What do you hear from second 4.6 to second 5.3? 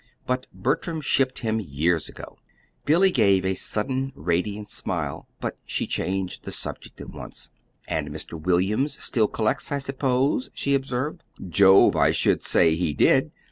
smile